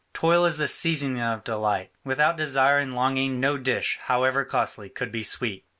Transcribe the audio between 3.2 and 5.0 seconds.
no dish, however costly,